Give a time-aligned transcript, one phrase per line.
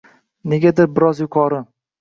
[0.53, 1.65] negadir biroz yuqori